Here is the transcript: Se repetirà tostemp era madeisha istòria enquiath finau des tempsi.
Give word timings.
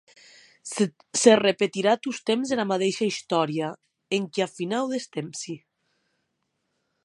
Se 1.23 1.33
repetirà 1.39 1.93
tostemp 2.07 2.47
era 2.57 2.65
madeisha 2.71 3.11
istòria 3.11 3.69
enquiath 4.21 4.57
finau 4.63 4.91
des 4.95 5.09
tempsi. 5.19 5.59